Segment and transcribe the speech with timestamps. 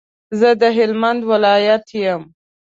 [0.39, 2.21] زه د هلمند ولایت یم.